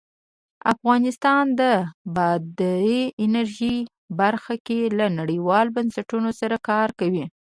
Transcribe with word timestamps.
افغانستان 0.73 1.43
د 1.59 1.61
بادي 2.15 3.01
انرژي 3.25 3.77
برخه 4.19 4.55
کې 4.67 4.79
له 4.97 5.05
نړیوالو 5.19 5.73
بنسټونو 5.77 6.29
سره 6.39 6.57
کار 6.69 6.89
کوي. 6.99 7.25